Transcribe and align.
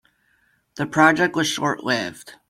The 0.77 0.87
project 0.87 1.35
was 1.35 1.45
short-lived. 1.47 2.33